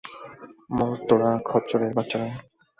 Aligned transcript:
মর 0.69 0.91
তোরা, 1.07 1.31
খচ্চরের 1.45 1.91
বাচ্চারা। 1.93 2.27